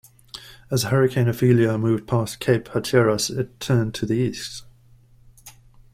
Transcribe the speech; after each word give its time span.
As 0.71 0.85
Hurricane 0.85 1.27
Ophelia 1.27 1.77
moved 1.77 2.07
past 2.07 2.39
Cape 2.39 2.69
Hatteras 2.69 3.29
it 3.29 3.59
turned 3.59 3.93
to 3.93 4.07
the 4.07 4.15
east. 4.15 4.63